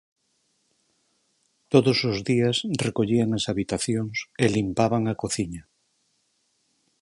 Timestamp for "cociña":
5.21-5.63